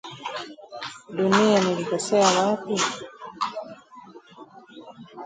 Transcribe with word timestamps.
Dunia 1.15 1.59
nilikosea 1.63 2.27
wapi?!! 2.37 2.75